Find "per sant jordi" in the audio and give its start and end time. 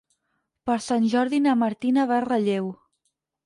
0.69-1.41